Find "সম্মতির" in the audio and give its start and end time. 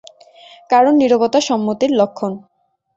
1.41-1.91